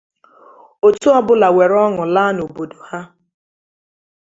otu 0.87 1.07
ọbụla 1.19 1.47
were 1.55 1.77
ọñụ 1.87 2.03
laa 2.15 2.31
n’obodo 2.35 2.79
ha 2.89 2.99